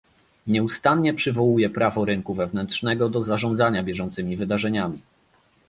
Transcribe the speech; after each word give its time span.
Nieustannie 0.47 1.13
przywołuje 1.13 1.69
prawo 1.69 2.05
rynku 2.05 2.33
wewnętrznego 2.33 3.09
do 3.09 3.23
zarządzania 3.23 3.83
bieżącymi 3.83 4.37
wydarzeniami 4.37 4.99